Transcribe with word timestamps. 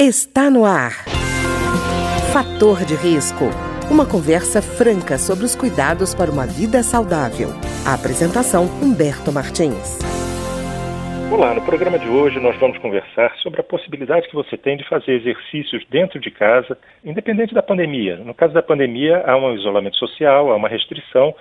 Está 0.00 0.48
no 0.48 0.64
ar. 0.64 0.92
Fator 2.32 2.86
de 2.86 2.94
risco. 2.94 3.50
Uma 3.90 4.06
conversa 4.06 4.62
franca 4.62 5.18
sobre 5.18 5.44
os 5.44 5.56
cuidados 5.56 6.14
para 6.14 6.30
uma 6.30 6.46
vida 6.46 6.84
saudável. 6.84 7.48
A 7.84 7.98
apresentação 7.98 8.70
Humberto 8.78 9.32
Martins. 9.32 9.98
Olá, 11.34 11.52
no 11.52 11.66
programa 11.66 11.98
de 11.98 12.06
hoje 12.08 12.38
nós 12.38 12.56
vamos 12.60 12.78
conversar 12.78 13.34
sobre 13.42 13.60
a 13.60 13.64
possibilidade 13.64 14.28
que 14.28 14.36
você 14.36 14.56
tem 14.56 14.76
de 14.76 14.88
fazer 14.88 15.14
exercícios 15.14 15.84
dentro 15.90 16.20
de 16.20 16.30
casa, 16.30 16.78
independente 17.04 17.52
da 17.52 17.60
pandemia. 17.60 18.18
No 18.18 18.34
caso 18.34 18.54
da 18.54 18.62
pandemia, 18.62 19.24
há 19.26 19.36
um 19.36 19.52
isolamento 19.56 19.96
social, 19.96 20.52
há 20.52 20.54
uma 20.54 20.68
restrição, 20.68 21.34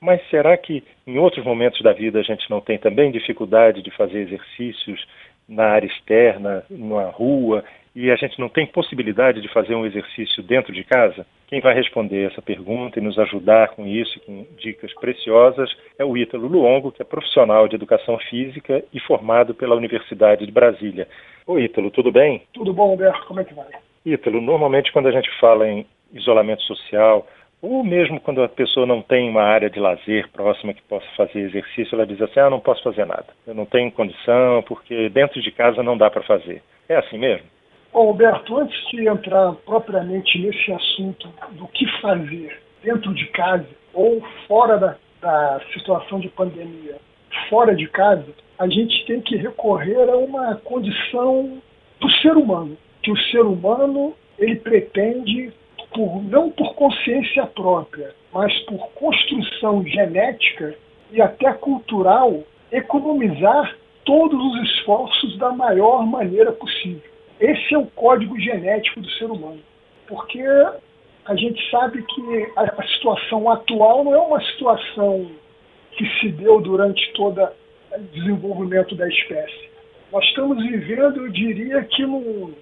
mas 0.00 0.20
será 0.30 0.56
que 0.56 0.84
em 1.08 1.18
outros 1.18 1.44
momentos 1.44 1.82
da 1.82 1.92
vida 1.92 2.20
a 2.20 2.22
gente 2.22 2.48
não 2.48 2.60
tem 2.60 2.78
também 2.78 3.10
dificuldade 3.10 3.82
de 3.82 3.90
fazer 3.90 4.20
exercícios 4.20 5.04
na 5.48 5.64
área 5.64 5.86
externa, 5.86 6.64
na 6.70 7.08
rua, 7.10 7.64
e 7.96 8.10
a 8.10 8.16
gente 8.16 8.38
não 8.38 8.50
tem 8.50 8.66
possibilidade 8.66 9.40
de 9.40 9.48
fazer 9.48 9.74
um 9.74 9.86
exercício 9.86 10.42
dentro 10.42 10.70
de 10.70 10.84
casa? 10.84 11.26
Quem 11.48 11.62
vai 11.62 11.74
responder 11.74 12.30
essa 12.30 12.42
pergunta 12.42 12.98
e 12.98 13.02
nos 13.02 13.18
ajudar 13.18 13.70
com 13.70 13.86
isso, 13.86 14.20
com 14.20 14.46
dicas 14.58 14.92
preciosas, 15.00 15.74
é 15.98 16.04
o 16.04 16.14
Ítalo 16.14 16.46
Luongo, 16.46 16.92
que 16.92 17.00
é 17.00 17.06
profissional 17.06 17.66
de 17.66 17.74
educação 17.74 18.18
física 18.28 18.84
e 18.92 19.00
formado 19.00 19.54
pela 19.54 19.74
Universidade 19.74 20.44
de 20.44 20.52
Brasília. 20.52 21.08
Oi, 21.46 21.62
Ítalo, 21.62 21.90
tudo 21.90 22.12
bem? 22.12 22.42
Tudo 22.52 22.74
bom, 22.74 22.92
Humberto, 22.92 23.26
como 23.26 23.40
é 23.40 23.44
que 23.44 23.54
vai? 23.54 23.66
Ítalo, 24.04 24.42
normalmente 24.42 24.92
quando 24.92 25.08
a 25.08 25.12
gente 25.12 25.30
fala 25.40 25.66
em 25.66 25.86
isolamento 26.12 26.62
social, 26.64 27.26
ou 27.62 27.82
mesmo 27.82 28.20
quando 28.20 28.42
a 28.42 28.48
pessoa 28.48 28.84
não 28.84 29.00
tem 29.00 29.30
uma 29.30 29.42
área 29.42 29.70
de 29.70 29.80
lazer 29.80 30.28
próxima 30.32 30.74
que 30.74 30.82
possa 30.82 31.06
fazer 31.16 31.38
exercício, 31.40 31.94
ela 31.94 32.06
diz 32.06 32.20
assim: 32.20 32.40
ah, 32.40 32.50
não 32.50 32.60
posso 32.60 32.82
fazer 32.82 33.06
nada, 33.06 33.26
eu 33.46 33.54
não 33.54 33.64
tenho 33.64 33.90
condição, 33.90 34.62
porque 34.68 35.08
dentro 35.08 35.40
de 35.40 35.50
casa 35.50 35.82
não 35.82 35.96
dá 35.96 36.10
para 36.10 36.22
fazer. 36.22 36.62
É 36.88 36.96
assim 36.96 37.16
mesmo? 37.16 37.55
Bom, 37.96 38.08
Alberto, 38.08 38.58
antes 38.58 38.78
de 38.90 39.08
entrar 39.08 39.54
propriamente 39.64 40.38
nesse 40.38 40.70
assunto 40.70 41.30
do 41.52 41.66
que 41.68 41.86
fazer 42.02 42.60
dentro 42.82 43.14
de 43.14 43.24
casa 43.28 43.66
ou 43.94 44.22
fora 44.46 44.76
da, 44.76 44.96
da 45.18 45.62
situação 45.72 46.20
de 46.20 46.28
pandemia, 46.28 46.96
fora 47.48 47.74
de 47.74 47.88
casa, 47.88 48.26
a 48.58 48.68
gente 48.68 49.02
tem 49.06 49.22
que 49.22 49.36
recorrer 49.36 50.10
a 50.10 50.16
uma 50.18 50.56
condição 50.56 51.56
do 51.98 52.10
ser 52.20 52.36
humano, 52.36 52.76
que 53.02 53.10
o 53.10 53.16
ser 53.30 53.40
humano 53.40 54.14
ele 54.38 54.56
pretende 54.56 55.50
por, 55.94 56.22
não 56.22 56.50
por 56.50 56.74
consciência 56.74 57.46
própria, 57.46 58.14
mas 58.30 58.52
por 58.66 58.90
construção 58.90 59.82
genética 59.86 60.76
e 61.10 61.22
até 61.22 61.50
cultural, 61.54 62.42
economizar 62.70 63.74
todos 64.04 64.38
os 64.38 64.70
esforços 64.70 65.38
da 65.38 65.50
maior 65.50 66.04
maneira 66.06 66.52
possível. 66.52 67.15
Esse 67.40 67.74
é 67.74 67.78
o 67.78 67.86
código 67.86 68.38
genético 68.40 69.00
do 69.00 69.10
ser 69.10 69.26
humano. 69.26 69.60
Porque 70.06 70.42
a 71.26 71.34
gente 71.34 71.70
sabe 71.70 72.02
que 72.02 72.52
a, 72.56 72.82
situação 72.94 73.50
atual 73.50 74.04
não 74.04 74.14
é 74.14 74.18
uma 74.18 74.40
situação 74.52 75.30
que 75.92 76.08
se 76.20 76.28
deu 76.30 76.60
durante 76.60 77.12
todo 77.12 77.42
o 77.42 77.98
desenvolvimento 78.12 78.94
da 78.94 79.08
espécie. 79.08 79.68
Nós 80.12 80.24
estamos 80.26 80.62
vivendo, 80.62 81.26
eu 81.26 81.28
diria 81.32 81.82
que 81.82 82.06
num, 82.06 82.54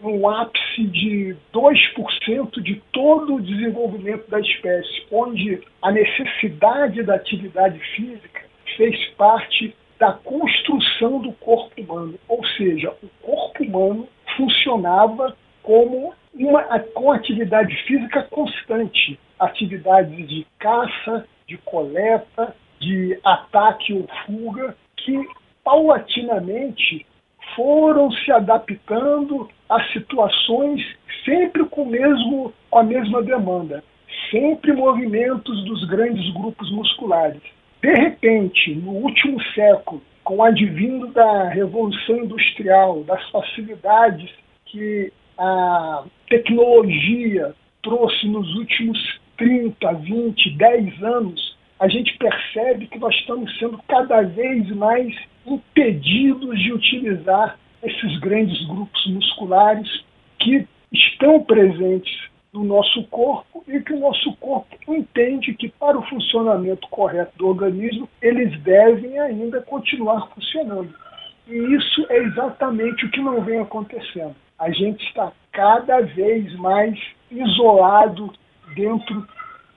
num 0.00 0.28
ápice 0.28 0.84
de 0.84 1.36
2% 1.54 2.60
de 2.60 2.82
todo 2.92 3.36
o 3.36 3.40
desenvolvimento 3.40 4.28
da 4.28 4.40
espécie, 4.40 5.06
onde 5.10 5.60
a 5.80 5.92
necessidade 5.92 7.02
da 7.04 7.14
atividade 7.14 7.78
física 7.94 8.42
fez 8.76 9.06
parte 9.10 9.74
da 9.98 10.12
construção 10.12 11.20
do 11.20 11.32
corpo 11.32 11.80
humano. 11.80 12.14
Ou 12.28 12.44
seja, 12.56 12.92
o 13.02 13.08
corpo 13.22 13.62
humano 13.62 14.08
funcionava 14.38 15.36
como 15.62 16.14
uma 16.32 16.62
com 16.94 17.10
atividade 17.10 17.74
física 17.82 18.22
constante, 18.30 19.18
atividades 19.38 20.28
de 20.28 20.46
caça, 20.58 21.26
de 21.46 21.58
coleta, 21.58 22.54
de 22.80 23.18
ataque 23.24 23.92
ou 23.92 24.08
fuga, 24.24 24.76
que 24.96 25.20
paulatinamente 25.64 27.04
foram 27.56 28.10
se 28.12 28.30
adaptando 28.30 29.48
a 29.68 29.82
situações 29.92 30.80
sempre 31.24 31.64
com, 31.64 31.84
mesmo, 31.84 32.54
com 32.70 32.78
a 32.78 32.84
mesma 32.84 33.22
demanda, 33.22 33.82
sempre 34.30 34.72
movimentos 34.72 35.64
dos 35.64 35.84
grandes 35.88 36.32
grupos 36.32 36.70
musculares. 36.70 37.42
De 37.82 37.92
repente, 37.92 38.74
no 38.74 38.92
último 38.92 39.42
século, 39.54 40.00
com 40.28 40.36
o 40.36 40.42
advindo 40.42 41.06
da 41.06 41.48
Revolução 41.48 42.18
Industrial, 42.18 43.02
das 43.04 43.26
facilidades 43.30 44.30
que 44.66 45.10
a 45.38 46.04
tecnologia 46.28 47.54
trouxe 47.82 48.28
nos 48.28 48.46
últimos 48.56 49.18
30, 49.38 49.90
20, 49.90 50.50
10 50.50 51.02
anos, 51.02 51.56
a 51.80 51.88
gente 51.88 52.14
percebe 52.18 52.88
que 52.88 52.98
nós 52.98 53.14
estamos 53.14 53.58
sendo 53.58 53.80
cada 53.88 54.20
vez 54.20 54.68
mais 54.76 55.16
impedidos 55.46 56.58
de 56.60 56.74
utilizar 56.74 57.58
esses 57.82 58.18
grandes 58.20 58.62
grupos 58.66 59.06
musculares 59.06 59.88
que 60.40 60.68
estão 60.92 61.42
presentes 61.42 62.27
do 62.52 62.64
nosso 62.64 63.04
corpo 63.08 63.62
e 63.68 63.80
que 63.80 63.92
o 63.92 64.00
nosso 64.00 64.34
corpo 64.36 64.76
entende 64.88 65.54
que 65.54 65.68
para 65.68 65.98
o 65.98 66.06
funcionamento 66.08 66.88
correto 66.88 67.36
do 67.36 67.48
organismo 67.48 68.08
eles 68.22 68.58
devem 68.62 69.18
ainda 69.18 69.60
continuar 69.62 70.28
funcionando. 70.34 70.92
E 71.46 71.54
isso 71.74 72.06
é 72.08 72.18
exatamente 72.18 73.04
o 73.04 73.10
que 73.10 73.20
não 73.20 73.42
vem 73.42 73.60
acontecendo. 73.60 74.34
A 74.58 74.70
gente 74.70 75.04
está 75.06 75.32
cada 75.52 76.00
vez 76.00 76.54
mais 76.56 76.98
isolado 77.30 78.32
dentro 78.74 79.26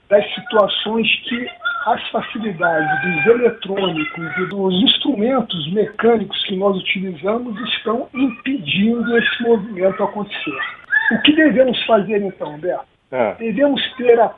das 0.10 0.34
situações 0.34 1.08
que 1.28 1.48
as 1.86 2.08
facilidades 2.10 3.02
dos 3.02 3.26
eletrônicos 3.26 4.38
e 4.38 4.46
dos 4.48 4.74
instrumentos 4.84 5.74
mecânicos 5.74 6.44
que 6.46 6.56
nós 6.56 6.78
utilizamos 6.78 7.60
estão 7.72 8.08
impedindo 8.14 9.18
esse 9.18 9.44
movimento 9.44 10.04
acontecer. 10.04 10.81
O 11.12 11.22
que 11.24 11.34
devemos 11.34 11.84
fazer 11.86 12.22
então, 12.22 12.58
Beto? 12.58 12.86
Ah. 13.12 13.36
Devemos 13.38 13.82
ter 13.96 14.20
a 14.20 14.34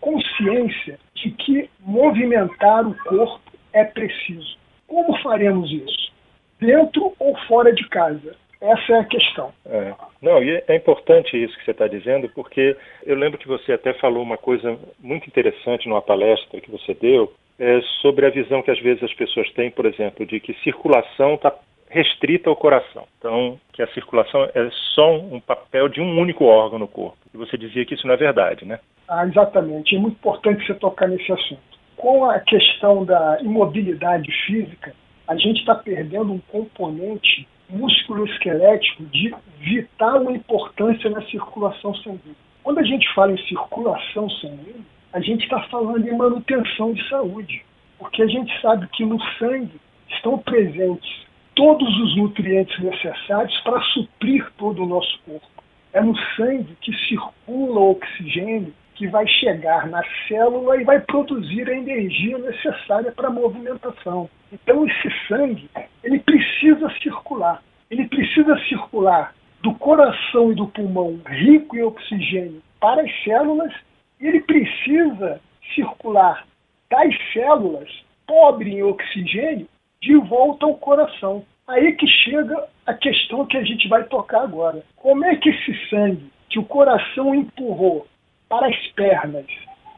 consciência 0.00 0.98
de 1.14 1.30
que 1.32 1.68
movimentar 1.80 2.86
o 2.86 2.94
corpo 3.04 3.40
é 3.72 3.84
preciso. 3.84 4.56
Como 4.86 5.16
faremos 5.22 5.70
isso? 5.70 6.12
Dentro 6.58 7.12
ou 7.18 7.36
fora 7.46 7.72
de 7.72 7.86
casa? 7.88 8.34
Essa 8.60 8.92
é 8.92 8.98
a 9.00 9.04
questão. 9.04 9.52
É. 9.66 9.94
Não, 10.20 10.42
e 10.42 10.62
é 10.66 10.74
importante 10.74 11.36
isso 11.36 11.56
que 11.58 11.64
você 11.64 11.70
está 11.70 11.86
dizendo, 11.86 12.28
porque 12.30 12.76
eu 13.04 13.14
lembro 13.14 13.38
que 13.38 13.46
você 13.46 13.72
até 13.72 13.92
falou 13.94 14.22
uma 14.22 14.38
coisa 14.38 14.76
muito 14.98 15.28
interessante 15.28 15.88
numa 15.88 16.02
palestra 16.02 16.60
que 16.60 16.70
você 16.70 16.94
deu, 16.94 17.32
é, 17.58 17.80
sobre 18.00 18.26
a 18.26 18.30
visão 18.30 18.62
que 18.62 18.70
às 18.70 18.80
vezes 18.80 19.02
as 19.02 19.12
pessoas 19.14 19.50
têm, 19.52 19.70
por 19.70 19.86
exemplo, 19.86 20.24
de 20.26 20.40
que 20.40 20.54
circulação 20.62 21.34
está 21.34 21.52
restrita 21.90 22.50
ao 22.50 22.56
coração. 22.56 23.04
Então, 23.18 23.58
que 23.72 23.82
a 23.82 23.88
circulação 23.88 24.44
é 24.54 24.68
só 24.94 25.16
um 25.16 25.40
papel 25.40 25.88
de 25.88 26.00
um 26.00 26.18
único 26.18 26.44
órgão 26.44 26.78
no 26.78 26.88
corpo. 26.88 27.16
E 27.32 27.36
você 27.36 27.56
dizia 27.56 27.84
que 27.84 27.94
isso 27.94 28.06
não 28.06 28.14
é 28.14 28.18
verdade, 28.18 28.64
né? 28.64 28.78
Ah, 29.08 29.26
exatamente. 29.26 29.96
É 29.96 29.98
muito 29.98 30.14
importante 30.14 30.66
você 30.66 30.74
tocar 30.74 31.08
nesse 31.08 31.30
assunto. 31.32 31.60
Com 31.96 32.24
a 32.24 32.38
questão 32.40 33.04
da 33.04 33.38
imobilidade 33.40 34.30
física, 34.46 34.94
a 35.26 35.36
gente 35.36 35.60
está 35.60 35.74
perdendo 35.74 36.32
um 36.32 36.38
componente 36.38 37.46
músculo-esquelético 37.68 39.04
de 39.06 39.34
vital 39.58 40.30
importância 40.30 41.10
na 41.10 41.22
circulação 41.22 41.94
sanguínea. 41.96 42.36
Quando 42.62 42.78
a 42.78 42.84
gente 42.84 43.06
fala 43.14 43.32
em 43.32 43.46
circulação 43.46 44.28
sanguínea, 44.30 44.84
a 45.12 45.20
gente 45.20 45.44
está 45.44 45.60
falando 45.64 46.06
em 46.06 46.16
manutenção 46.16 46.92
de 46.92 47.06
saúde, 47.08 47.64
porque 47.98 48.22
a 48.22 48.26
gente 48.26 48.50
sabe 48.60 48.86
que 48.88 49.04
no 49.04 49.20
sangue 49.38 49.80
estão 50.10 50.38
presentes 50.38 51.27
todos 51.58 51.88
os 51.98 52.16
nutrientes 52.16 52.78
necessários 52.78 53.60
para 53.62 53.80
suprir 53.80 54.48
todo 54.56 54.84
o 54.84 54.86
nosso 54.86 55.18
corpo. 55.26 55.48
É 55.92 56.00
no 56.00 56.16
sangue 56.36 56.76
que 56.80 56.96
circula 57.08 57.80
o 57.80 57.90
oxigênio 57.90 58.72
que 58.94 59.08
vai 59.08 59.26
chegar 59.26 59.88
na 59.88 60.00
célula 60.28 60.80
e 60.80 60.84
vai 60.84 61.00
produzir 61.00 61.68
a 61.68 61.76
energia 61.76 62.38
necessária 62.38 63.10
para 63.10 63.26
a 63.26 63.32
movimentação. 63.32 64.30
Então 64.52 64.86
esse 64.86 65.10
sangue, 65.26 65.68
ele 66.04 66.20
precisa 66.20 66.88
circular. 67.02 67.60
Ele 67.90 68.06
precisa 68.06 68.56
circular 68.68 69.34
do 69.60 69.74
coração 69.74 70.52
e 70.52 70.54
do 70.54 70.68
pulmão 70.68 71.20
rico 71.26 71.76
em 71.76 71.82
oxigênio 71.82 72.62
para 72.78 73.02
as 73.02 73.24
células 73.24 73.74
e 74.20 74.28
ele 74.28 74.42
precisa 74.42 75.40
circular 75.74 76.46
das 76.88 77.12
células 77.32 77.88
pobre 78.28 78.74
em 78.74 78.82
oxigênio 78.84 79.66
de 80.00 80.16
volta 80.16 80.66
ao 80.66 80.74
coração. 80.74 81.44
Aí 81.66 81.92
que 81.92 82.06
chega 82.06 82.64
a 82.86 82.94
questão 82.94 83.44
que 83.46 83.56
a 83.56 83.64
gente 83.64 83.88
vai 83.88 84.04
tocar 84.04 84.42
agora. 84.42 84.82
Como 84.96 85.24
é 85.24 85.36
que 85.36 85.50
esse 85.50 85.88
sangue 85.88 86.30
que 86.48 86.58
o 86.58 86.64
coração 86.64 87.34
empurrou 87.34 88.06
para 88.48 88.68
as 88.68 88.86
pernas 88.88 89.46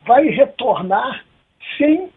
vai 0.05 0.27
retornar 0.29 1.25
sem 1.77 2.11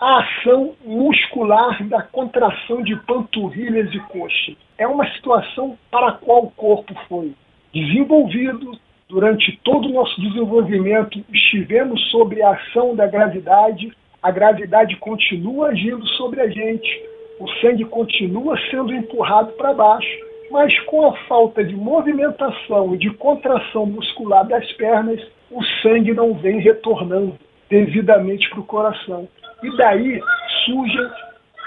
a 0.00 0.20
ação 0.20 0.74
muscular 0.84 1.82
da 1.88 2.02
contração 2.02 2.82
de 2.82 2.94
panturrilhas 3.04 3.92
e 3.92 3.98
coxas. 4.00 4.56
É 4.76 4.86
uma 4.86 5.08
situação 5.14 5.76
para 5.90 6.08
a 6.08 6.12
qual 6.12 6.44
o 6.44 6.50
corpo 6.52 6.94
foi 7.08 7.34
desenvolvido. 7.72 8.78
Durante 9.08 9.58
todo 9.64 9.88
o 9.88 9.92
nosso 9.92 10.20
desenvolvimento, 10.20 11.24
estivemos 11.32 12.10
sob 12.10 12.40
a 12.42 12.50
ação 12.50 12.94
da 12.94 13.06
gravidade, 13.06 13.90
a 14.22 14.30
gravidade 14.30 14.96
continua 14.96 15.68
agindo 15.68 16.06
sobre 16.08 16.42
a 16.42 16.48
gente, 16.48 17.07
o 17.38 17.48
sangue 17.60 17.84
continua 17.84 18.58
sendo 18.70 18.92
empurrado 18.92 19.52
para 19.52 19.74
baixo, 19.74 20.08
mas 20.50 20.78
com 20.80 21.06
a 21.06 21.16
falta 21.26 21.62
de 21.62 21.74
movimentação 21.74 22.94
e 22.94 22.98
de 22.98 23.10
contração 23.10 23.86
muscular 23.86 24.46
das 24.46 24.70
pernas, 24.72 25.20
o 25.50 25.62
sangue 25.82 26.12
não 26.14 26.34
vem 26.34 26.58
retornando 26.60 27.36
devidamente 27.68 28.48
para 28.50 28.60
o 28.60 28.64
coração. 28.64 29.28
E 29.62 29.76
daí 29.76 30.20
surge 30.64 30.98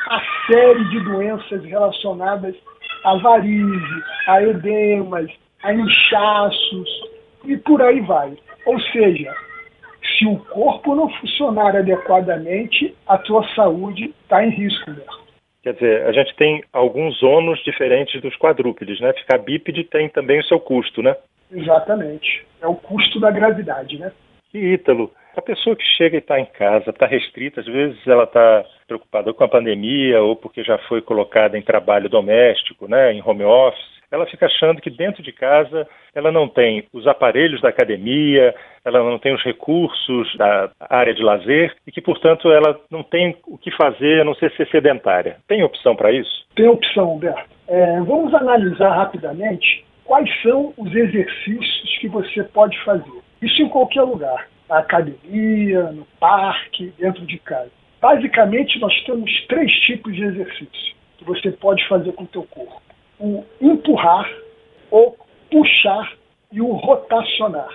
a 0.10 0.22
série 0.48 0.84
de 0.90 1.00
doenças 1.02 1.64
relacionadas 1.64 2.56
a 3.04 3.16
varize, 3.16 4.04
a 4.28 4.42
edemas, 4.44 5.30
a 5.64 5.74
inchaços 5.74 6.90
e 7.46 7.58
por 7.58 7.82
aí 7.82 8.00
vai. 8.02 8.38
Ou 8.66 8.80
seja, 8.80 9.34
se 10.18 10.26
o 10.26 10.38
corpo 10.38 10.96
não 10.96 11.10
funcionar 11.10 11.76
adequadamente, 11.76 12.96
a 13.08 13.18
tua 13.18 13.48
saúde 13.56 14.14
está 14.24 14.46
em 14.46 14.50
risco. 14.50 14.92
Né? 14.92 15.04
Quer 15.64 15.74
dizer, 15.74 16.06
a 16.08 16.12
gente 16.12 16.36
tem 16.36 16.64
alguns 16.74 17.22
ônus 17.22 17.64
diferentes 17.64 18.20
dos 18.22 18.36
quadrúpedes, 18.36 19.00
né? 19.00 19.14
Ficar 19.14 19.38
bípede 19.38 19.84
tem 19.84 20.10
também 20.10 20.40
o 20.40 20.44
seu 20.46 20.60
custo, 20.60 21.04
né? 21.04 21.16
Exatamente. 21.52 22.46
É 22.62 22.68
o 22.68 22.76
custo 22.76 23.20
da 23.20 23.30
gravidade, 23.30 24.00
né? 24.00 24.12
E 24.54 24.74
Ítalo, 24.74 25.12
a 25.36 25.42
pessoa 25.42 25.76
que 25.76 25.84
chega 25.98 26.16
e 26.16 26.20
está 26.20 26.40
em 26.40 26.46
casa, 26.46 26.90
está 26.90 27.06
restrita, 27.06 27.62
às 27.62 27.66
vezes 27.66 28.06
ela 28.06 28.24
está 28.24 28.66
preocupada 28.88 29.34
com 29.34 29.44
a 29.44 29.48
pandemia 29.48 30.22
ou 30.22 30.36
porque 30.36 30.64
já 30.64 30.78
foi 30.90 31.02
colocada 31.02 31.58
em 31.58 31.62
trabalho 31.62 32.10
doméstico, 32.10 32.88
né, 32.88 33.14
em 33.14 33.22
home 33.24 33.44
office, 33.44 34.01
ela 34.12 34.26
fica 34.26 34.46
achando 34.46 34.82
que 34.82 34.90
dentro 34.90 35.24
de 35.24 35.32
casa 35.32 35.88
ela 36.14 36.32
não 36.32 36.48
tem 36.48 36.86
os 36.92 37.08
aparelhos 37.08 37.62
da 37.62 37.70
academia, 37.70 38.54
ela 38.84 39.00
não 39.00 39.18
tem 39.18 39.34
os 39.34 39.44
recursos 39.44 40.36
da 40.36 40.70
área 40.80 41.14
de 41.14 41.24
lazer 41.24 41.74
e 41.88 41.92
que, 41.92 42.02
portanto, 42.02 42.52
ela 42.52 42.78
não 42.90 43.04
tem 43.04 43.38
o 43.48 43.58
que 43.58 43.72
fazer 43.72 44.22
a 44.22 44.26
não 44.26 44.36
ser 44.36 44.52
ser 44.52 44.68
sedentária. 44.68 45.38
Tem 45.48 45.64
opção 45.64 45.96
para 45.96 46.12
isso? 46.12 46.46
Tem 46.56 46.68
opção, 46.68 47.14
Humberto. 47.14 47.50
É, 47.68 48.02
vamos 48.02 48.34
analisar 48.34 48.90
rapidamente 48.90 49.86
quais 50.04 50.30
são 50.42 50.74
os 50.78 50.94
exercícios 50.94 51.98
que 52.00 52.10
você 52.10 52.44
pode 52.44 52.78
fazer. 52.84 53.22
Isso 53.42 53.62
em 53.62 53.70
qualquer 53.70 54.02
lugar 54.02 54.48
na 54.72 54.80
academia, 54.80 55.84
no 55.92 56.06
parque, 56.18 56.94
dentro 56.98 57.26
de 57.26 57.38
casa. 57.40 57.70
Basicamente, 58.02 58.80
nós 58.80 58.94
temos 59.04 59.30
três 59.48 59.72
tipos 59.82 60.16
de 60.16 60.24
exercício 60.24 60.96
que 61.18 61.26
você 61.26 61.52
pode 61.52 61.86
fazer 61.88 62.14
com 62.14 62.24
o 62.24 62.28
teu 62.28 62.44
corpo. 62.44 62.82
O 63.22 63.46
empurrar, 63.62 64.28
o 64.90 65.16
puxar 65.52 66.12
e 66.52 66.60
o 66.60 66.72
rotacionar. 66.72 67.70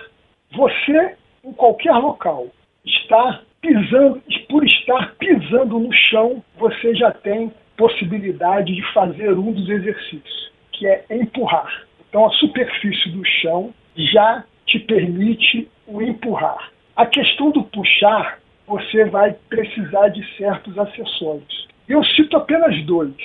Você, 0.51 1.15
em 1.43 1.53
qualquer 1.53 1.93
local, 1.93 2.47
está 2.85 3.41
pisando, 3.61 4.21
por 4.49 4.65
estar 4.65 5.15
pisando 5.15 5.79
no 5.79 5.93
chão, 5.93 6.43
você 6.57 6.93
já 6.95 7.11
tem 7.11 7.51
possibilidade 7.77 8.75
de 8.75 8.81
fazer 8.93 9.31
um 9.37 9.53
dos 9.53 9.69
exercícios, 9.69 10.51
que 10.73 10.85
é 10.85 11.05
empurrar. 11.11 11.85
Então, 12.09 12.25
a 12.25 12.31
superfície 12.31 13.09
do 13.09 13.23
chão 13.23 13.73
já 13.95 14.43
te 14.65 14.79
permite 14.79 15.69
o 15.87 16.01
empurrar. 16.01 16.71
A 16.95 17.05
questão 17.05 17.51
do 17.51 17.63
puxar, 17.63 18.39
você 18.67 19.05
vai 19.05 19.33
precisar 19.47 20.09
de 20.09 20.25
certos 20.35 20.77
acessórios. 20.77 21.67
Eu 21.87 22.03
cito 22.03 22.35
apenas 22.35 22.83
dois. 22.85 23.15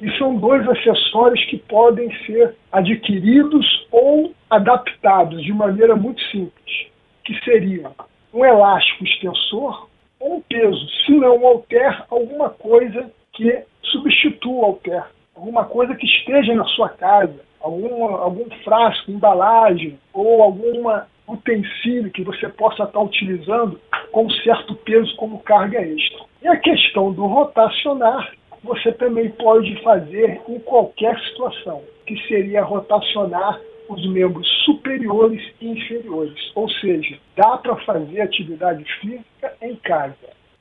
E 0.00 0.10
são 0.16 0.36
dois 0.36 0.66
acessórios 0.68 1.44
que 1.46 1.58
podem 1.58 2.10
ser 2.24 2.56
adquiridos 2.72 3.86
ou 3.90 4.32
adaptados 4.48 5.42
de 5.42 5.52
maneira 5.52 5.94
muito 5.94 6.22
simples, 6.30 6.86
que 7.24 7.38
seriam 7.44 7.94
um 8.32 8.44
elástico 8.44 9.04
extensor 9.04 9.88
ou 10.18 10.36
um 10.36 10.40
peso, 10.40 10.88
se 11.04 11.12
não 11.12 11.38
um 11.38 11.46
alter, 11.46 12.04
alguma 12.10 12.50
coisa 12.50 13.10
que 13.32 13.62
substitua 13.82 14.52
o 14.52 14.64
alter, 14.64 15.04
alguma 15.34 15.64
coisa 15.64 15.94
que 15.94 16.06
esteja 16.06 16.54
na 16.54 16.64
sua 16.66 16.88
casa, 16.88 17.40
algum, 17.60 18.04
algum 18.04 18.48
frasco, 18.62 19.10
embalagem 19.10 19.98
ou 20.12 20.42
alguma 20.42 21.06
utensílio 21.28 22.10
que 22.10 22.24
você 22.24 22.48
possa 22.48 22.84
estar 22.84 23.00
utilizando 23.00 23.80
com 24.10 24.28
certo 24.30 24.74
peso 24.74 25.14
como 25.16 25.38
carga 25.40 25.80
extra. 25.80 26.24
E 26.42 26.48
a 26.48 26.56
questão 26.56 27.12
do 27.12 27.26
rotacionar, 27.26 28.32
você 28.62 28.92
também 28.92 29.30
pode 29.30 29.74
fazer 29.82 30.40
em 30.48 30.58
qualquer 30.60 31.18
situação, 31.20 31.82
que 32.06 32.16
seria 32.26 32.62
rotacionar 32.62 33.60
os 33.88 34.08
membros 34.08 34.46
superiores 34.64 35.42
e 35.60 35.68
inferiores. 35.68 36.52
Ou 36.54 36.68
seja, 36.68 37.18
dá 37.36 37.56
para 37.58 37.76
fazer 37.76 38.20
atividade 38.20 38.84
física 39.00 39.54
em 39.60 39.74
casa. 39.76 40.14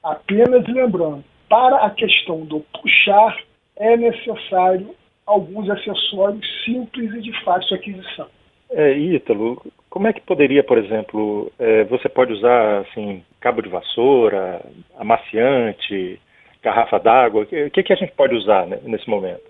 Apenas 0.04 0.68
lembrando, 0.68 1.24
para 1.48 1.78
a 1.86 1.90
questão 1.90 2.46
do 2.46 2.62
puxar, 2.82 3.38
é 3.76 3.96
necessário 3.98 4.96
alguns 5.26 5.70
acessórios 5.70 6.46
simples 6.66 7.14
e 7.14 7.22
de 7.22 7.44
fácil 7.44 7.76
aquisição. 7.76 8.28
É, 8.72 8.94
Ítalo, 8.98 9.62
como 9.90 10.08
é 10.08 10.14
que 10.14 10.22
poderia, 10.22 10.64
por 10.64 10.78
exemplo, 10.78 11.52
é, 11.58 11.84
você 11.86 12.08
pode 12.08 12.34
usar 12.34 12.82
assim 12.82 13.24
cabo 13.40 13.62
de 13.62 13.70
vassoura, 13.70 14.62
amaciante, 14.98 16.20
garrafa 16.64 17.00
d'água? 17.00 17.44
O 17.44 17.46
que, 17.46 17.84
que 17.84 17.94
a 17.94 17.96
gente 17.96 18.14
pode 18.14 18.36
usar 18.36 18.68
né, 18.68 18.80
nesse 18.84 19.10
momento? 19.10 19.42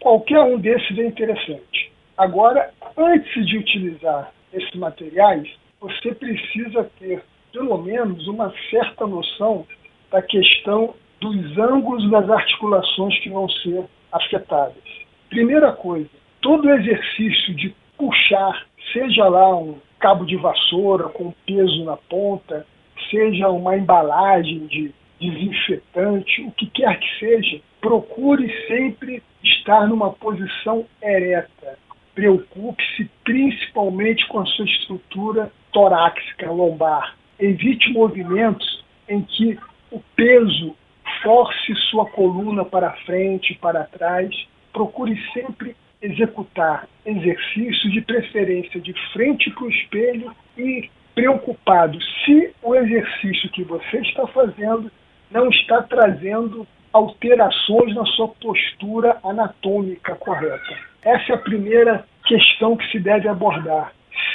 Qualquer 0.00 0.40
um 0.40 0.58
desses 0.58 0.98
é 0.98 1.06
interessante. 1.06 1.92
Agora, 2.16 2.70
antes 2.96 3.46
de 3.46 3.58
utilizar 3.58 4.32
esses 4.52 4.74
materiais, 4.74 5.48
você 5.80 6.14
precisa 6.14 6.90
ter 6.98 7.22
pelo 7.52 7.78
menos 7.78 8.26
uma 8.26 8.52
certa 8.70 9.06
noção 9.06 9.66
da 10.10 10.22
questão 10.22 10.94
dos 11.20 11.58
ângulos 11.58 12.10
das 12.10 12.28
articulações 12.28 13.18
que 13.20 13.30
vão 13.30 13.48
ser 13.48 13.84
afetadas. 14.12 14.82
Primeira 15.28 15.72
coisa, 15.72 16.08
todo 16.40 16.70
exercício 16.70 17.54
de 17.54 17.74
puxar, 17.96 18.66
seja 18.92 19.26
lá 19.28 19.56
um 19.56 19.78
cabo 19.98 20.24
de 20.24 20.36
vassoura 20.36 21.08
com 21.08 21.32
peso 21.46 21.84
na 21.84 21.96
ponta, 21.96 22.66
seja 23.10 23.48
uma 23.48 23.76
embalagem 23.76 24.66
de 24.66 24.92
desinfetante, 25.20 26.42
o 26.42 26.52
que 26.52 26.66
quer 26.66 26.98
que 26.98 27.18
seja, 27.18 27.60
procure 27.80 28.52
sempre 28.66 29.22
estar 29.42 29.86
numa 29.86 30.12
posição 30.12 30.86
ereta. 31.02 31.78
Preocupe-se 32.14 33.10
principalmente 33.24 34.26
com 34.28 34.40
a 34.40 34.46
sua 34.46 34.64
estrutura 34.64 35.52
torácica, 35.72 36.50
lombar. 36.50 37.16
Evite 37.38 37.92
movimentos 37.92 38.84
em 39.08 39.22
que 39.22 39.58
o 39.90 40.00
peso 40.14 40.74
force 41.22 41.74
sua 41.90 42.06
coluna 42.06 42.64
para 42.64 42.92
frente, 43.04 43.54
para 43.60 43.84
trás. 43.84 44.30
Procure 44.72 45.20
sempre 45.32 45.76
executar 46.00 46.88
exercícios 47.04 47.92
de 47.92 48.00
preferência 48.00 48.80
de 48.80 48.94
frente 49.12 49.50
para 49.50 49.64
o 49.64 49.70
espelho 49.70 50.34
e 50.56 50.90
preocupado 51.14 51.98
se 52.24 52.52
o 52.62 52.74
exercício 52.74 53.50
que 53.50 53.64
você 53.64 53.98
está 53.98 54.26
fazendo 54.28 54.90
não 55.30 55.48
está 55.48 55.82
trazendo 55.82 56.66
alterações 56.92 57.94
na 57.94 58.04
sua 58.06 58.28
postura 58.28 59.18
anatômica 59.22 60.14
correta. 60.14 60.78
Essa 61.02 61.32
é 61.32 61.34
a 61.34 61.38
primeira 61.38 62.04
questão 62.24 62.76
que 62.76 62.90
se 62.90 62.98
deve 62.98 63.28
abordar. 63.28 63.92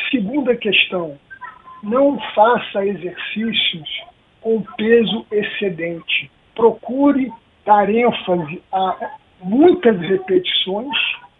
Segunda 0.10 0.56
questão, 0.56 1.18
não 1.84 2.20
faça 2.36 2.86
exercícios 2.86 3.90
com 4.42 4.62
peso 4.78 5.26
excedente. 5.32 6.30
Procure 6.56 7.32
dar 7.66 7.90
ênfase 7.90 8.62
a 8.72 9.18
muitas 9.44 10.00
repetições 10.00 10.98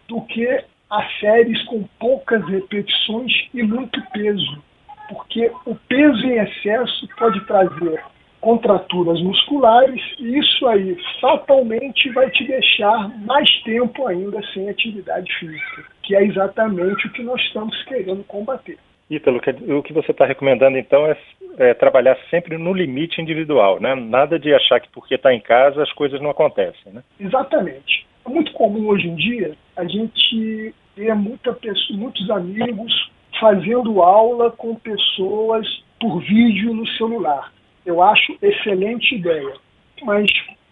do 0.08 0.20
que 0.22 0.64
a 0.90 1.08
séries 1.20 1.62
com 1.64 1.84
poucas 1.98 2.46
repetições 2.48 3.32
e 3.54 3.62
muito 3.62 4.02
peso, 4.10 4.62
porque 5.08 5.50
o 5.64 5.74
peso 5.74 6.26
em 6.26 6.38
excesso 6.38 7.08
pode 7.16 7.40
trazer 7.46 8.02
contraturas 8.42 9.22
musculares 9.22 10.02
e 10.18 10.36
isso 10.36 10.66
aí 10.66 10.96
fatalmente 11.20 12.10
vai 12.10 12.28
te 12.30 12.44
deixar 12.44 13.08
mais 13.24 13.48
tempo 13.62 14.06
ainda 14.06 14.42
sem 14.52 14.68
atividade 14.68 15.32
física, 15.38 15.84
que 16.02 16.14
é 16.14 16.24
exatamente 16.24 17.06
o 17.06 17.12
que 17.12 17.22
nós 17.22 17.40
estamos 17.40 17.80
querendo 17.84 18.22
combater. 18.24 18.76
Ítalo, 19.08 19.40
o 19.78 19.82
que 19.82 19.92
você 19.92 20.10
está 20.10 20.26
recomendando 20.26 20.76
então 20.76 21.06
é, 21.06 21.16
é, 21.58 21.74
trabalhar 21.74 22.18
sempre 22.30 22.58
no 22.58 22.72
limite 22.72 23.20
individual, 23.20 23.80
né? 23.80 23.94
Nada 23.94 24.38
de 24.38 24.52
achar 24.52 24.80
que 24.80 24.88
porque 24.88 25.14
está 25.14 25.32
em 25.32 25.40
casa 25.40 25.82
as 25.82 25.92
coisas 25.92 26.20
não 26.20 26.30
acontecem, 26.30 26.92
né? 26.92 27.02
Exatamente. 27.20 28.06
É 28.26 28.28
muito 28.28 28.52
comum 28.52 28.88
hoje 28.88 29.08
em 29.08 29.14
dia 29.14 29.54
a 29.76 29.84
gente 29.84 30.74
ver 30.96 31.14
muita 31.14 31.52
pessoa, 31.52 31.98
muitos 31.98 32.28
amigos 32.28 33.10
fazendo 33.38 34.02
aula 34.02 34.50
com 34.50 34.74
pessoas 34.74 35.66
por 36.00 36.20
vídeo 36.20 36.74
no 36.74 36.86
celular. 36.88 37.52
Eu 37.84 38.02
acho 38.02 38.36
excelente 38.40 39.14
ideia. 39.14 39.54
mas 40.02 40.30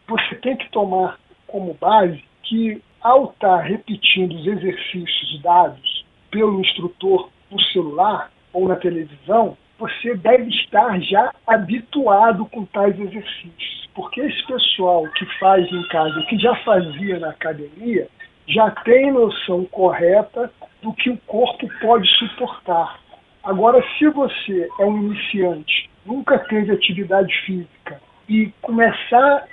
você 0.08 0.34
tem 0.36 0.56
que 0.56 0.68
tomar 0.70 1.18
como 1.46 1.74
base 1.74 2.22
que, 2.42 2.82
ao 3.00 3.26
estar 3.26 3.58
repetindo 3.58 4.34
os 4.34 4.46
exercícios 4.46 5.40
dados 5.40 6.04
pelo 6.30 6.60
instrutor 6.60 7.28
no 7.50 7.60
celular 7.60 8.30
ou 8.52 8.66
na 8.66 8.76
televisão, 8.76 9.56
você 9.78 10.14
deve 10.14 10.50
estar 10.50 11.00
já 11.00 11.32
habituado 11.46 12.44
com 12.46 12.64
tais 12.66 12.98
exercícios. 12.98 13.88
Porque 13.94 14.20
esse 14.20 14.46
pessoal 14.46 15.08
que 15.14 15.24
faz 15.38 15.70
em 15.72 15.88
casa, 15.88 16.22
que 16.22 16.38
já 16.38 16.54
fazia 16.56 17.18
na 17.18 17.30
academia, 17.30 18.08
já 18.46 18.70
tem 18.70 19.12
noção 19.12 19.64
correta 19.64 20.52
do 20.82 20.92
que 20.92 21.10
o 21.10 21.16
corpo 21.26 21.68
pode 21.80 22.08
suportar. 22.18 23.00
Agora, 23.42 23.82
se 23.96 24.08
você 24.10 24.68
é 24.78 24.84
um 24.84 24.98
iniciante, 24.98 25.79
nunca 26.04 26.38
teve 26.38 26.72
atividade 26.72 27.32
física 27.44 28.00
e 28.28 28.52
começar 28.62 29.46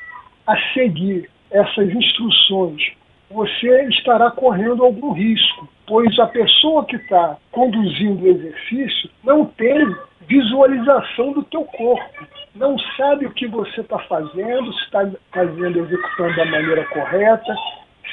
a 0.45 0.57
seguir 0.73 1.29
essas 1.51 1.89
instruções, 1.89 2.81
você 3.29 3.83
estará 3.85 4.31
correndo 4.31 4.83
algum 4.83 5.11
risco, 5.11 5.67
pois 5.85 6.17
a 6.19 6.27
pessoa 6.27 6.85
que 6.85 6.95
está 6.95 7.37
conduzindo 7.51 8.23
o 8.23 8.27
exercício 8.27 9.09
não 9.23 9.45
tem 9.45 9.95
visualização 10.27 11.33
do 11.33 11.43
teu 11.43 11.63
corpo, 11.63 12.27
não 12.55 12.77
sabe 12.95 13.25
o 13.25 13.31
que 13.31 13.47
você 13.47 13.81
está 13.81 13.99
fazendo, 13.99 14.73
se 14.73 14.83
está 14.83 15.09
fazendo, 15.31 15.79
executando 15.79 16.35
da 16.35 16.45
maneira 16.45 16.85
correta, 16.85 17.55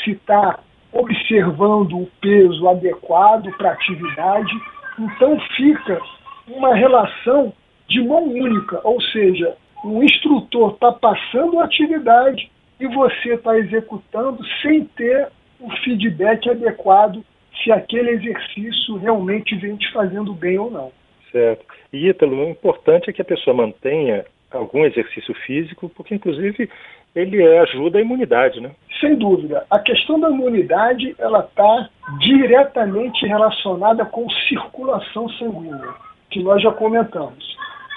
se 0.03 0.13
está 0.13 0.59
observando 0.93 1.99
o 1.99 2.11
peso 2.21 2.69
adequado 2.69 3.51
para 3.57 3.71
a 3.71 3.73
atividade. 3.73 4.53
Então 4.99 5.39
fica 5.57 6.01
uma 6.47 6.75
relação 6.75 7.53
de 7.89 8.03
mão 8.03 8.25
única, 8.25 8.81
ou 8.85 9.01
seja, 9.01 9.57
o 9.85 10.03
instrutor 10.03 10.73
está 10.73 10.93
passando 10.93 11.61
a 11.61 11.65
atividade 11.65 12.51
e 12.81 12.87
você 12.87 13.35
está 13.35 13.57
executando 13.59 14.39
sem 14.63 14.85
ter 14.85 15.29
o 15.61 15.71
feedback 15.83 16.49
adequado 16.51 17.25
se 17.63 17.71
aquele 17.71 18.11
exercício 18.11 18.97
realmente 18.97 19.55
vem 19.57 19.77
te 19.77 19.91
fazendo 19.93 20.33
bem 20.35 20.59
ou 20.59 20.71
não. 20.71 20.93
Certo. 21.31 21.65
E 21.93 22.09
Ítalo, 22.09 22.37
o 22.37 22.51
importante 22.51 23.11
é 23.11 23.13
que 23.13 23.23
a 23.23 23.25
pessoa 23.25 23.57
mantenha 23.57 24.25
algum 24.51 24.85
exercício 24.85 25.35
físico, 25.47 25.89
porque 25.89 26.15
inclusive 26.15 26.69
ele 27.15 27.43
ajuda 27.59 27.99
a 27.99 28.01
imunidade, 28.01 28.61
né? 28.61 28.71
Sem 29.01 29.17
dúvida. 29.17 29.65
A 29.71 29.79
questão 29.79 30.19
da 30.19 30.31
imunidade 30.31 31.15
ela 31.19 31.41
está 31.41 31.89
diretamente 32.19 33.27
relacionada 33.27 34.05
com 34.05 34.29
circulação 34.49 35.29
sanguínea, 35.31 35.95
que 36.31 36.43
nós 36.43 36.63
já 36.63 36.73
comentamos. 36.73 37.54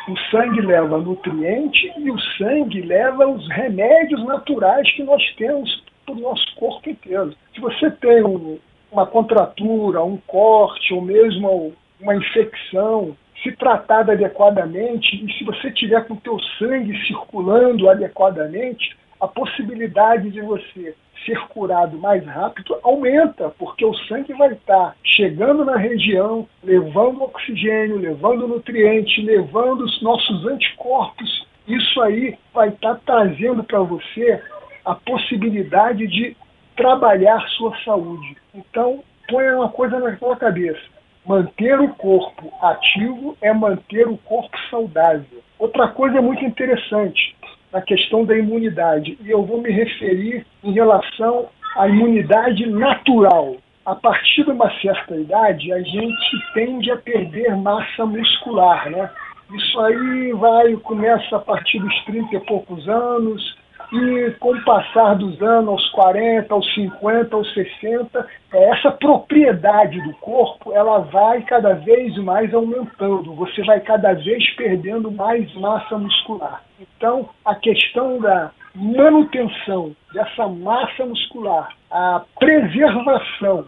O 0.07 0.17
sangue 0.31 0.61
leva 0.61 0.97
nutriente 0.97 1.91
e 1.97 2.09
o 2.09 2.17
sangue 2.37 2.81
leva 2.81 3.27
os 3.27 3.45
remédios 3.49 4.23
naturais 4.23 4.89
que 4.93 5.03
nós 5.03 5.21
temos 5.35 5.83
para 6.05 6.15
o 6.15 6.19
nosso 6.19 6.55
corpo 6.55 6.89
inteiro. 6.89 7.33
Se 7.53 7.59
você 7.59 7.91
tem 7.91 8.23
um, 8.23 8.57
uma 8.89 9.05
contratura, 9.05 10.01
um 10.01 10.15
corte 10.25 10.93
ou 10.93 11.01
mesmo 11.01 11.73
uma 11.99 12.15
infecção, 12.15 13.17
se 13.43 13.51
tratada 13.57 14.13
adequadamente 14.13 15.25
e 15.25 15.33
se 15.33 15.43
você 15.43 15.71
tiver 15.71 16.07
com 16.07 16.13
o 16.13 16.21
teu 16.21 16.39
sangue 16.57 16.97
circulando 17.05 17.89
adequadamente, 17.89 18.95
a 19.19 19.27
possibilidade 19.27 20.29
de 20.29 20.39
você 20.39 20.95
ser 21.25 21.39
curado 21.47 21.97
mais 21.97 22.25
rápido 22.25 22.77
aumenta, 22.83 23.49
porque 23.57 23.85
o 23.85 23.93
sangue 24.07 24.33
vai 24.33 24.53
estar 24.53 24.95
chegando 25.03 25.65
na 25.65 25.77
região, 25.77 26.47
levando 26.63 27.23
oxigênio, 27.23 27.97
levando 27.97 28.47
nutrientes, 28.47 29.23
levando 29.23 29.81
os 29.81 30.01
nossos 30.01 30.45
anticorpos. 30.45 31.47
Isso 31.67 32.01
aí 32.01 32.37
vai 32.53 32.69
estar 32.69 32.95
trazendo 33.05 33.63
para 33.63 33.79
você 33.79 34.41
a 34.85 34.95
possibilidade 34.95 36.07
de 36.07 36.35
trabalhar 36.75 37.41
sua 37.57 37.75
saúde. 37.83 38.37
Então, 38.53 39.03
põe 39.27 39.45
uma 39.51 39.69
coisa 39.69 39.99
na 39.99 40.15
sua 40.17 40.35
cabeça. 40.37 40.81
Manter 41.25 41.77
o 41.81 41.89
corpo 41.89 42.53
ativo 42.61 43.37
é 43.41 43.51
manter 43.51 44.07
o 44.07 44.17
corpo 44.17 44.57
saudável. 44.69 45.43
Outra 45.59 45.89
coisa 45.89 46.21
muito 46.21 46.45
interessante, 46.45 47.35
na 47.71 47.81
questão 47.81 48.25
da 48.25 48.37
imunidade, 48.37 49.17
e 49.21 49.29
eu 49.29 49.43
vou 49.43 49.61
me 49.61 49.71
referir 49.71 50.45
em 50.63 50.71
relação 50.71 51.47
à 51.75 51.87
imunidade 51.87 52.65
natural. 52.67 53.57
A 53.85 53.95
partir 53.95 54.43
de 54.43 54.51
uma 54.51 54.69
certa 54.81 55.15
idade, 55.15 55.71
a 55.71 55.79
gente 55.79 56.53
tende 56.53 56.91
a 56.91 56.97
perder 56.97 57.55
massa 57.55 58.05
muscular, 58.05 58.89
né? 58.89 59.09
Isso 59.53 59.79
aí 59.79 60.33
vai 60.33 60.75
começa 60.77 61.37
a 61.37 61.39
partir 61.39 61.79
dos 61.79 62.03
30 62.03 62.35
e 62.35 62.39
poucos 62.41 62.87
anos, 62.89 63.57
e 63.91 64.31
com 64.39 64.51
o 64.51 64.63
passar 64.65 65.15
dos 65.15 65.41
anos, 65.41 65.69
aos 65.69 65.89
40, 65.91 66.53
aos 66.53 66.73
50, 66.73 67.35
aos 67.35 67.53
60, 67.53 68.27
é, 68.51 68.69
essa 68.71 68.91
propriedade 68.91 70.01
do 70.01 70.13
corpo 70.15 70.73
ela 70.73 70.99
vai 70.99 71.41
cada 71.43 71.73
vez 71.73 72.17
mais 72.17 72.53
aumentando, 72.53 73.33
você 73.33 73.63
vai 73.63 73.79
cada 73.79 74.13
vez 74.13 74.49
perdendo 74.55 75.09
mais 75.09 75.53
massa 75.55 75.97
muscular. 75.97 76.66
Então, 76.79 77.29
a 77.43 77.55
questão 77.55 78.19
da 78.19 78.51
manutenção 78.75 79.95
dessa 80.13 80.47
massa 80.47 81.05
muscular, 81.05 81.75
a 81.89 82.23
preservação 82.39 83.65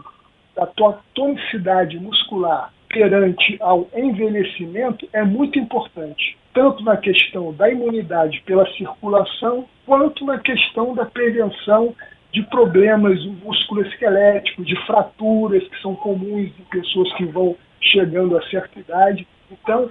da 0.55 0.65
tua 0.67 0.99
tonicidade 1.13 1.97
muscular 1.99 2.71
perante 2.87 3.57
ao 3.61 3.87
envelhecimento 3.95 5.07
é 5.13 5.23
muito 5.23 5.57
importante 5.57 6.37
tanto 6.53 6.83
na 6.83 6.97
questão 6.97 7.53
da 7.53 7.69
imunidade 7.69 8.41
pela 8.45 8.69
circulação, 8.73 9.65
quanto 9.85 10.25
na 10.25 10.39
questão 10.39 10.93
da 10.93 11.05
prevenção 11.05 11.95
de 12.31 12.43
problemas 12.43 13.23
musculoesqueléticos, 13.43 14.65
de 14.65 14.75
fraturas 14.85 15.67
que 15.67 15.81
são 15.81 15.95
comuns 15.95 16.51
em 16.59 16.63
pessoas 16.69 17.11
que 17.13 17.25
vão 17.25 17.55
chegando 17.81 18.37
a 18.37 18.41
certa 18.49 18.79
idade. 18.79 19.27
Então, 19.51 19.89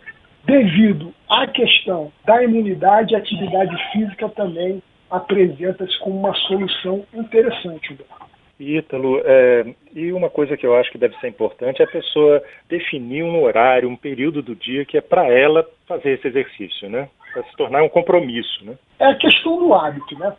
devido 0.49 1.13
à 1.29 1.47
questão 1.47 2.11
da 2.25 2.43
imunidade, 2.43 3.15
a 3.15 3.19
atividade 3.19 3.77
física 3.93 4.31
também 4.31 4.83
apresenta-se 5.11 5.99
como 6.01 6.19
uma 6.19 6.35
solução 6.35 7.05
interessante. 7.13 7.93
Humberto. 7.93 8.29
Ítalo, 8.59 9.23
é, 9.25 9.67
e 9.95 10.11
uma 10.11 10.29
coisa 10.29 10.57
que 10.57 10.67
eu 10.67 10.75
acho 10.75 10.91
que 10.91 10.99
deve 10.99 11.17
ser 11.19 11.29
importante 11.29 11.81
é 11.81 11.85
a 11.85 11.89
pessoa 11.89 12.43
definir 12.69 13.23
um 13.23 13.41
horário, 13.41 13.89
um 13.89 13.95
período 13.95 14.43
do 14.43 14.57
dia 14.57 14.85
que 14.85 14.99
é 14.99 15.01
para 15.01 15.29
ela 15.29 15.65
fazer 15.87 16.15
esse 16.15 16.27
exercício, 16.27 16.91
né? 16.91 17.09
Para 17.33 17.45
se 17.45 17.57
tornar 17.57 17.85
um 17.85 17.89
compromisso, 17.89 18.65
né? 18.65 18.75
É 18.99 19.07
a 19.07 19.15
questão 19.15 19.59
do 19.59 19.73
hábito, 19.73 20.19
né? 20.19 20.35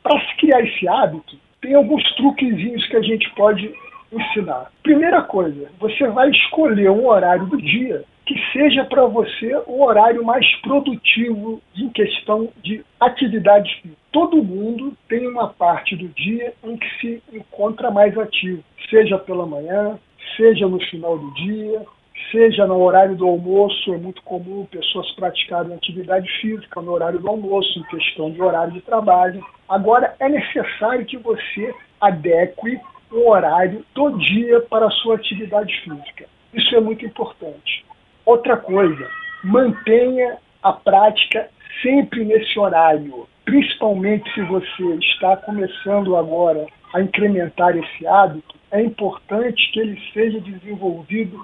Para 0.00 0.20
se 0.20 0.36
criar 0.36 0.60
esse 0.60 0.86
hábito, 0.86 1.36
tem 1.60 1.74
alguns 1.74 2.04
truquezinhos 2.14 2.86
que 2.86 2.96
a 2.96 3.02
gente 3.02 3.28
pode 3.30 3.74
ensinar. 4.12 4.70
Primeira 4.84 5.22
coisa, 5.22 5.68
você 5.80 6.06
vai 6.06 6.30
escolher 6.30 6.90
um 6.90 7.08
horário 7.08 7.46
do 7.46 7.56
dia 7.56 8.04
que 8.26 8.34
seja 8.52 8.84
para 8.84 9.06
você 9.06 9.54
o 9.66 9.84
horário 9.84 10.24
mais 10.24 10.44
produtivo 10.56 11.62
em 11.76 11.88
questão 11.90 12.48
de 12.62 12.84
atividade 13.00 13.72
física. 13.80 13.96
Todo 14.10 14.42
mundo 14.42 14.96
tem 15.08 15.28
uma 15.28 15.48
parte 15.48 15.94
do 15.94 16.08
dia 16.08 16.52
em 16.64 16.76
que 16.76 17.00
se 17.00 17.22
encontra 17.32 17.90
mais 17.90 18.18
ativo, 18.18 18.64
seja 18.90 19.16
pela 19.16 19.46
manhã, 19.46 19.96
seja 20.36 20.66
no 20.66 20.80
final 20.80 21.16
do 21.16 21.32
dia, 21.34 21.86
seja 22.32 22.66
no 22.66 22.82
horário 22.82 23.14
do 23.14 23.28
almoço. 23.28 23.94
É 23.94 23.96
muito 23.96 24.20
comum 24.22 24.66
pessoas 24.66 25.08
praticarem 25.12 25.72
atividade 25.72 26.28
física 26.40 26.82
no 26.82 26.90
horário 26.90 27.20
do 27.20 27.28
almoço, 27.28 27.78
em 27.78 27.84
questão 27.84 28.32
de 28.32 28.42
horário 28.42 28.72
de 28.72 28.80
trabalho. 28.80 29.44
Agora, 29.68 30.16
é 30.18 30.28
necessário 30.28 31.06
que 31.06 31.16
você 31.16 31.72
adeque 32.00 32.80
o 33.12 33.30
horário 33.30 33.84
do 33.94 34.10
dia 34.18 34.60
para 34.62 34.86
a 34.86 34.90
sua 34.90 35.14
atividade 35.14 35.72
física. 35.82 36.26
Isso 36.52 36.74
é 36.74 36.80
muito 36.80 37.04
importante. 37.04 37.85
Outra 38.26 38.56
coisa, 38.56 39.08
mantenha 39.44 40.36
a 40.60 40.72
prática 40.72 41.48
sempre 41.80 42.24
nesse 42.24 42.58
horário, 42.58 43.28
principalmente 43.44 44.28
se 44.34 44.42
você 44.42 44.82
está 44.96 45.36
começando 45.36 46.16
agora 46.16 46.66
a 46.92 47.00
incrementar 47.00 47.76
esse 47.76 48.04
hábito, 48.04 48.56
é 48.72 48.82
importante 48.82 49.70
que 49.70 49.78
ele 49.78 50.02
seja 50.12 50.40
desenvolvido 50.40 51.38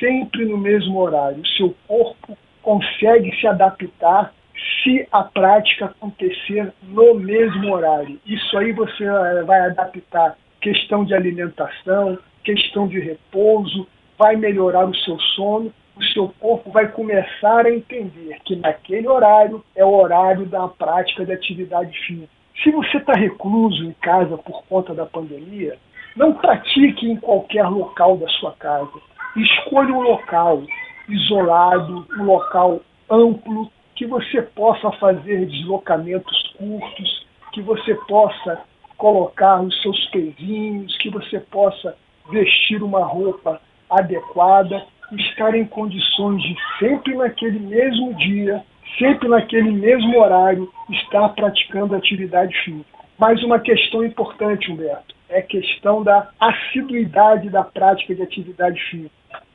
sempre 0.00 0.44
no 0.44 0.58
mesmo 0.58 0.98
horário. 0.98 1.40
O 1.40 1.46
seu 1.46 1.76
corpo 1.86 2.36
consegue 2.62 3.32
se 3.40 3.46
adaptar 3.46 4.34
se 4.82 5.06
a 5.12 5.22
prática 5.22 5.84
acontecer 5.84 6.72
no 6.82 7.14
mesmo 7.14 7.72
horário. 7.72 8.18
Isso 8.26 8.58
aí 8.58 8.72
você 8.72 9.04
vai 9.46 9.60
adaptar 9.60 10.36
questão 10.60 11.04
de 11.04 11.14
alimentação, 11.14 12.18
questão 12.42 12.88
de 12.88 12.98
repouso, 12.98 13.86
vai 14.18 14.34
melhorar 14.34 14.84
o 14.84 14.96
seu 14.96 15.16
sono 15.36 15.72
o 15.96 16.02
seu 16.04 16.28
corpo 16.40 16.70
vai 16.70 16.88
começar 16.88 17.66
a 17.66 17.70
entender 17.70 18.38
que 18.44 18.56
naquele 18.56 19.06
horário 19.06 19.64
é 19.76 19.84
o 19.84 19.94
horário 19.94 20.46
da 20.46 20.66
prática 20.68 21.24
de 21.24 21.32
atividade 21.32 21.96
física. 22.06 22.28
Se 22.62 22.70
você 22.70 22.98
está 22.98 23.12
recluso 23.12 23.84
em 23.84 23.92
casa 23.92 24.36
por 24.38 24.64
conta 24.66 24.94
da 24.94 25.06
pandemia, 25.06 25.76
não 26.16 26.32
pratique 26.34 27.06
em 27.08 27.16
qualquer 27.16 27.66
local 27.68 28.16
da 28.16 28.28
sua 28.28 28.52
casa. 28.52 28.92
Escolha 29.36 29.92
um 29.92 30.00
local 30.00 30.62
isolado, 31.08 32.06
um 32.18 32.24
local 32.24 32.80
amplo, 33.10 33.70
que 33.96 34.06
você 34.06 34.42
possa 34.42 34.90
fazer 34.92 35.46
deslocamentos 35.46 36.54
curtos, 36.56 37.26
que 37.52 37.62
você 37.62 37.94
possa 38.08 38.60
colocar 38.96 39.60
os 39.60 39.82
seus 39.82 40.06
pezinhos, 40.06 40.96
que 40.98 41.10
você 41.10 41.40
possa 41.40 41.96
vestir 42.30 42.82
uma 42.82 43.04
roupa 43.04 43.60
adequada, 43.90 44.84
estar 45.20 45.54
em 45.54 45.64
condições 45.64 46.42
de 46.42 46.56
sempre 46.78 47.14
naquele 47.14 47.58
mesmo 47.58 48.14
dia, 48.14 48.62
sempre 48.98 49.28
naquele 49.28 49.70
mesmo 49.70 50.18
horário, 50.18 50.70
estar 50.90 51.28
praticando 51.30 51.94
atividade 51.94 52.54
física. 52.64 52.98
Mas 53.18 53.42
uma 53.42 53.58
questão 53.58 54.04
importante, 54.04 54.70
Humberto, 54.70 55.14
é 55.28 55.38
a 55.38 55.42
questão 55.42 56.02
da 56.02 56.28
assiduidade 56.40 57.48
da 57.48 57.62
prática 57.62 58.14
de 58.14 58.22
atividade 58.22 58.80
física. 58.90 59.14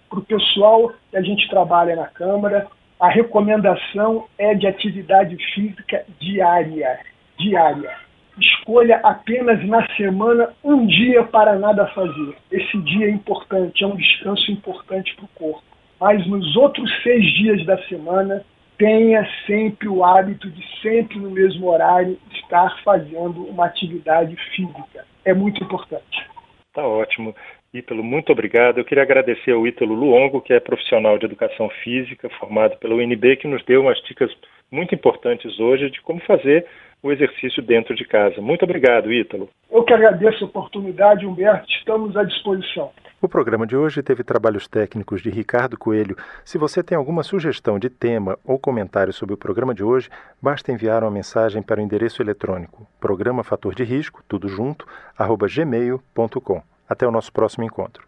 Para 0.09 0.19
o 0.19 0.23
pessoal 0.23 0.91
que 1.11 1.17
a 1.17 1.21
gente 1.21 1.47
trabalha 1.49 1.95
na 1.95 2.07
Câmara, 2.07 2.67
a 2.99 3.09
recomendação 3.09 4.25
é 4.37 4.53
de 4.53 4.67
atividade 4.67 5.37
física 5.53 6.03
diária. 6.19 6.99
Diária. 7.37 8.08
Escolha 8.69 8.97
apenas 8.97 9.65
na 9.65 9.83
semana 9.95 10.53
um 10.63 10.85
dia 10.85 11.23
para 11.23 11.57
nada 11.57 11.87
fazer. 11.87 12.35
Esse 12.51 12.77
dia 12.83 13.07
é 13.07 13.09
importante, 13.09 13.83
é 13.83 13.87
um 13.87 13.95
descanso 13.95 14.51
importante 14.51 15.15
para 15.15 15.25
o 15.25 15.29
corpo. 15.29 15.63
Mas 15.99 16.23
nos 16.27 16.55
outros 16.55 16.87
seis 17.01 17.25
dias 17.33 17.65
da 17.65 17.79
semana, 17.87 18.45
tenha 18.77 19.27
sempre 19.47 19.89
o 19.89 20.03
hábito 20.03 20.47
de 20.51 20.63
sempre 20.83 21.17
no 21.17 21.31
mesmo 21.31 21.67
horário 21.67 22.15
estar 22.31 22.79
fazendo 22.83 23.43
uma 23.49 23.65
atividade 23.65 24.35
física. 24.55 25.03
É 25.25 25.33
muito 25.33 25.63
importante. 25.63 26.29
Tá 26.71 26.85
ótimo. 26.85 27.35
Ítalo, 27.73 28.03
muito 28.03 28.31
obrigado. 28.31 28.77
Eu 28.77 28.85
queria 28.85 29.03
agradecer 29.03 29.51
ao 29.51 29.65
Ítalo 29.65 29.95
Luongo, 29.95 30.41
que 30.41 30.53
é 30.53 30.59
profissional 30.59 31.17
de 31.17 31.25
educação 31.25 31.69
física, 31.83 32.29
formado 32.37 32.77
pela 32.77 32.93
UNB, 32.93 33.35
que 33.37 33.47
nos 33.47 33.65
deu 33.65 33.81
umas 33.81 33.99
dicas 34.03 34.31
muito 34.71 34.93
importantes 34.93 35.59
hoje 35.59 35.89
de 35.89 36.01
como 36.01 36.19
fazer 36.21 36.65
o 37.01 37.11
exercício 37.11 37.63
dentro 37.63 37.95
de 37.95 38.05
casa. 38.05 38.41
Muito 38.41 38.63
obrigado, 38.63 39.11
Ítalo. 39.11 39.49
Eu 39.71 39.83
que 39.83 39.93
agradeço 39.93 40.43
a 40.43 40.47
oportunidade, 40.47 41.25
Humberto. 41.25 41.69
Estamos 41.69 42.15
à 42.17 42.23
disposição. 42.23 42.91
O 43.21 43.27
programa 43.27 43.67
de 43.67 43.75
hoje 43.75 44.01
teve 44.01 44.23
trabalhos 44.23 44.67
técnicos 44.67 45.21
de 45.21 45.29
Ricardo 45.29 45.77
Coelho. 45.77 46.15
Se 46.45 46.57
você 46.57 46.81
tem 46.81 46.97
alguma 46.97 47.21
sugestão 47.21 47.77
de 47.77 47.89
tema 47.89 48.37
ou 48.45 48.57
comentário 48.57 49.11
sobre 49.11 49.33
o 49.35 49.37
programa 49.37 49.73
de 49.73 49.83
hoje, 49.83 50.09
basta 50.41 50.71
enviar 50.71 51.03
uma 51.03 51.11
mensagem 51.11 51.61
para 51.61 51.81
o 51.81 51.83
endereço 51.83 52.21
eletrônico 52.21 52.87
programa 52.99 53.43
fator 53.43 53.75
de 53.75 53.83
risco, 53.83 54.23
tudo 54.27 54.47
junto, 54.47 54.85
arroba 55.17 55.47
gmail.com. 55.47 56.61
Até 56.87 57.07
o 57.07 57.11
nosso 57.11 57.31
próximo 57.31 57.65
encontro. 57.65 58.07